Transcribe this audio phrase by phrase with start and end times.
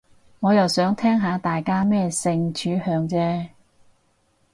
[0.39, 3.49] 我又想聽下大家咩性取向啫